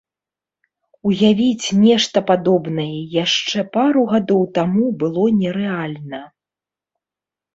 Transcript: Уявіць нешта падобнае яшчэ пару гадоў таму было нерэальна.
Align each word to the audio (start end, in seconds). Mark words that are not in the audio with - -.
Уявіць 1.09 1.67
нешта 1.83 2.17
падобнае 2.29 2.95
яшчэ 3.23 3.65
пару 3.77 4.01
гадоў 4.13 4.41
таму 4.57 4.85
было 5.03 5.23
нерэальна. 5.43 6.23